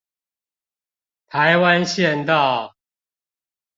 [1.27, 2.75] 台灣縣道